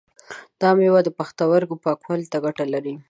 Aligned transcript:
دا 0.61 0.69
مېوه 0.77 1.01
د 1.03 1.09
پښتورګو 1.17 1.81
پاکوالی 1.85 2.27
ته 2.31 2.37
ګټه 2.45 2.65
لري. 2.73 2.93